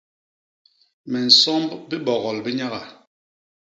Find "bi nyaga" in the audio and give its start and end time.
2.45-2.81